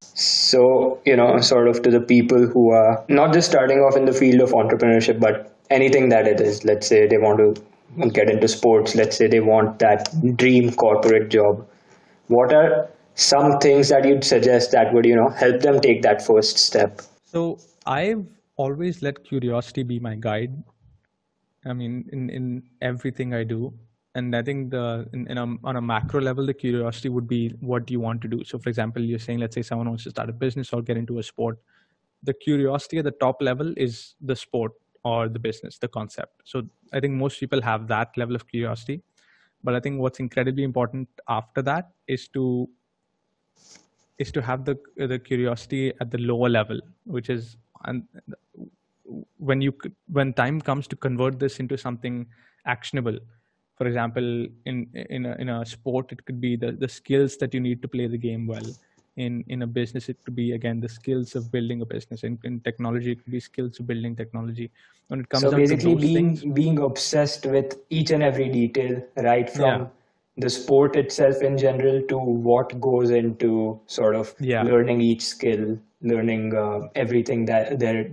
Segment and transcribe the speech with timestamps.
[0.00, 4.04] So, you know, sort of to the people who are not just starting off in
[4.04, 6.64] the field of entrepreneurship, but anything that it is.
[6.64, 11.30] Let's say they want to get into sports, let's say they want that dream corporate
[11.30, 11.66] job.
[12.28, 16.24] What are some things that you'd suggest that would, you know, help them take that
[16.24, 17.02] first step?
[17.24, 18.26] So I've
[18.56, 20.62] always let curiosity be my guide.
[21.64, 23.72] I mean, in, in everything I do
[24.18, 27.40] and i think the in, in a, on a macro level the curiosity would be
[27.60, 28.42] what do you want to do?
[28.44, 30.96] So for example you're saying let's say someone wants to start a business or get
[30.96, 31.58] into a sport.
[32.22, 34.72] The curiosity at the top level is the sport
[35.04, 36.42] or the business the concept.
[36.44, 39.02] So i think most people have that level of curiosity.
[39.62, 42.68] But i think what's incredibly important after that is to
[44.18, 48.04] is to have the the curiosity at the lower level which is and
[49.36, 49.72] when you
[50.18, 52.26] when time comes to convert this into something
[52.64, 53.18] actionable
[53.76, 57.54] for example in in a, in a sport it could be the, the skills that
[57.54, 58.68] you need to play the game well.
[59.16, 62.22] In in a business it could be again the skills of building a business.
[62.22, 64.70] In, in technology it could be skills of building technology.
[65.08, 69.48] When it comes so basically being things, being obsessed with each and every detail right
[69.48, 69.86] from yeah
[70.36, 74.62] the sport itself in general to what goes into sort of yeah.
[74.62, 78.10] learning each skill learning uh, everything that there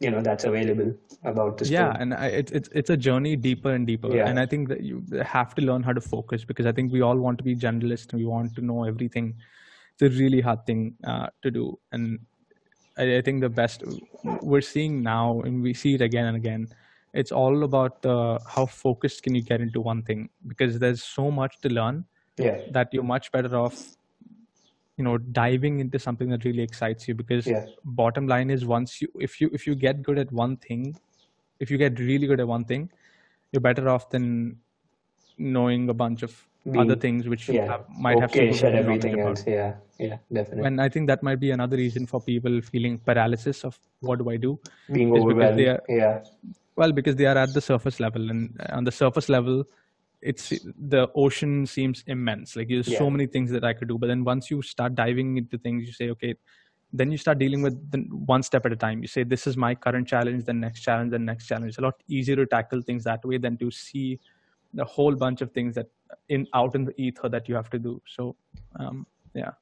[0.00, 0.92] you know that's available
[1.24, 1.80] about the sport.
[1.80, 4.28] yeah and I, it's it's it's a journey deeper and deeper yeah.
[4.28, 7.00] and i think that you have to learn how to focus because i think we
[7.00, 9.34] all want to be generalists and we want to know everything
[9.92, 12.18] it's a really hard thing uh, to do and
[12.98, 13.84] I, I think the best
[14.42, 16.66] we're seeing now and we see it again and again
[17.14, 21.30] it's all about uh, how focused can you get into one thing because there's so
[21.30, 22.04] much to learn
[22.38, 22.60] yeah.
[22.70, 23.96] that you're much better off
[24.96, 27.64] you know diving into something that really excites you because yeah.
[27.84, 30.96] bottom line is once you if you if you get good at one thing
[31.60, 32.90] if you get really good at one thing
[33.52, 34.56] you're better off than
[35.38, 37.66] knowing a bunch of Being, other things which yeah.
[37.66, 41.40] have, might okay, have some everything else yeah yeah definitely and i think that might
[41.40, 44.58] be another reason for people feeling paralysis of what do i do
[44.92, 46.20] being overwhelmed are, yeah
[46.76, 49.64] well, because they are at the surface level, and on the surface level,
[50.20, 52.56] it's the ocean seems immense.
[52.56, 52.98] Like there's yeah.
[52.98, 55.86] so many things that I could do, but then once you start diving into things,
[55.86, 56.34] you say, okay,
[56.92, 59.00] then you start dealing with the one step at a time.
[59.02, 61.70] You say, this is my current challenge, the next challenge, the next challenge.
[61.70, 64.20] It's a lot easier to tackle things that way than to see
[64.74, 65.88] the whole bunch of things that
[66.28, 68.00] in out in the ether that you have to do.
[68.06, 68.36] So,
[68.78, 69.52] um, yeah.